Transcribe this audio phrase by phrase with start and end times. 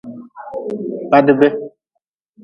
[1.11, 1.47] Badbe.